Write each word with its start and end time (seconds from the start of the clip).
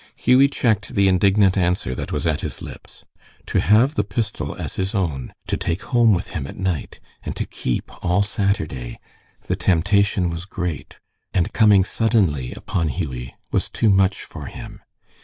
Hughie 0.15 0.47
checked 0.47 0.95
the 0.95 1.07
indignant 1.07 1.55
answer 1.59 1.93
that 1.93 2.11
was 2.11 2.25
at 2.25 2.41
his 2.41 2.59
lips. 2.59 3.05
To 3.45 3.59
have 3.59 3.93
the 3.93 4.03
pistol 4.03 4.55
as 4.55 4.73
his 4.75 4.95
own, 4.95 5.31
to 5.45 5.55
take 5.57 5.83
home 5.83 6.15
with 6.15 6.31
him 6.31 6.47
at 6.47 6.57
night, 6.57 6.99
and 7.21 7.35
to 7.35 7.45
keep 7.45 7.91
all 8.03 8.23
Saturday 8.23 8.99
the 9.45 9.55
temptation 9.55 10.31
was 10.31 10.45
great, 10.45 10.97
and 11.35 11.53
coming 11.53 11.83
suddenly 11.83 12.51
upon 12.55 12.87
Hughie, 12.87 13.35
was 13.51 13.69
too 13.69 13.91
much 13.91 14.23
for 14.23 14.47
him. 14.47 14.81